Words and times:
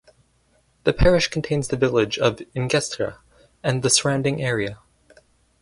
The 0.83 0.93
parish 0.93 1.27
contains 1.27 1.67
the 1.67 1.77
village 1.77 2.17
of 2.17 2.39
Ingestre 2.55 3.17
and 3.61 3.83
the 3.83 3.89
surrounding 3.91 4.41
area. 4.41 4.79